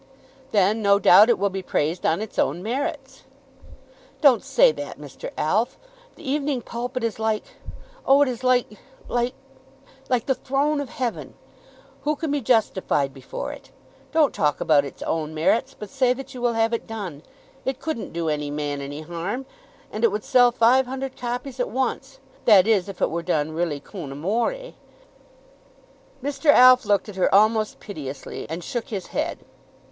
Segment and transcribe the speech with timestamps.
[0.51, 3.21] "Then no doubt it will be praised on its own merits."
[4.19, 5.29] "Don't say that, Mr.
[5.37, 5.77] Alf.
[6.15, 7.43] The 'Evening Pulpit' is like,
[8.03, 9.35] oh, it is like, like,
[10.09, 11.35] like the throne of heaven!
[12.01, 13.69] Who can be justified before it?
[14.11, 17.21] Don't talk about its own merits, but say that you will have it done.
[17.63, 19.45] It couldn't do any man any harm,
[19.91, 23.51] and it would sell five hundred copies at once, that is if it were done
[23.51, 24.73] really con amore."
[26.23, 26.47] Mr.
[26.49, 29.37] Alf looked at her almost piteously, and shook his head.